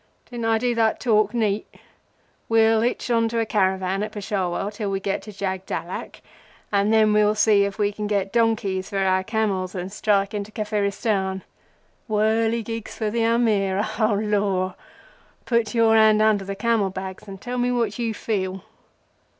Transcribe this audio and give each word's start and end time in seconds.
Didn't 0.31 0.45
I 0.45 0.57
do 0.57 0.73
that 0.73 0.99
talk 0.99 1.31
neat? 1.31 1.71
We'll 2.49 2.81
hitch 2.81 3.11
on 3.11 3.29
to 3.29 3.39
a 3.39 3.45
caravan 3.45 4.01
at 4.01 4.11
Peshawar 4.13 4.71
till 4.71 4.89
we 4.89 4.99
get 4.99 5.21
to 5.21 5.31
Jagdallak, 5.31 6.23
and 6.71 6.91
then 6.91 7.13
we'll 7.13 7.35
see 7.35 7.65
if 7.65 7.77
we 7.77 7.91
can 7.91 8.07
get 8.07 8.33
donkeys 8.33 8.89
for 8.89 8.97
our 8.97 9.23
camels, 9.23 9.75
and 9.75 9.93
strike 9.93 10.33
into 10.33 10.51
Kafiristan. 10.51 11.43
Whirligigs 12.09 12.95
for 12.95 13.11
the 13.11 13.23
Amir, 13.25 13.85
O 13.99 14.17
Lor! 14.19 14.73
Put 15.45 15.75
your 15.75 15.93
hand 15.95 16.19
under 16.19 16.45
the 16.45 16.55
camel 16.55 16.89
bags 16.89 17.27
and 17.27 17.39
tell 17.39 17.59
me 17.59 17.71
what 17.71 17.99
you 17.99 18.15
feel." 18.15 18.63